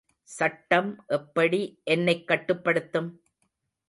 சட்டம் 0.29 1.03
எப்படி 1.07 1.79
என்னைக் 1.83 2.27
கட்டுப்படுத்தும்? 2.27 3.09